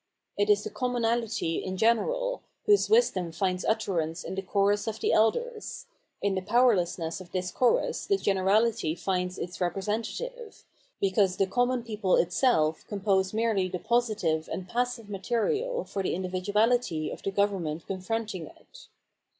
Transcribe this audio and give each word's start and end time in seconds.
It 0.35 0.49
is 0.49 0.63
the 0.63 0.71
commonalty 0.71 1.61
in 1.63 1.77
general, 1.77 2.41
whose 2.65 2.89
wisdom 2.89 3.31
finds 3.31 3.63
utterance 3.63 4.23
in 4.23 4.33
the 4.33 4.41
Chorus 4.41 4.87
of 4.87 4.99
the 4.99 5.13
Elders; 5.13 5.85
in 6.23 6.33
the 6.33 6.41
powerlessness 6.41 7.21
of 7.21 7.31
this 7.31 7.51
chorus 7.51 8.07
the 8.07 8.17
generahty 8.17 8.97
finds 8.97 9.37
its 9.37 9.61
representative, 9.61 10.65
because 10.99 11.37
the 11.37 11.45
common 11.45 11.83
people 11.83 12.15
itself 12.15 12.83
compose 12.87 13.31
merely 13.31 13.67
the 13.69 13.77
positive 13.77 14.49
and 14.51 14.67
passive 14.67 15.07
material 15.07 15.83
for 15.83 16.01
the 16.01 16.15
individuahty 16.15 17.13
of 17.13 17.21
the 17.21 17.29
government 17.29 17.85
confronting 17.85 18.47
it. 18.47 18.87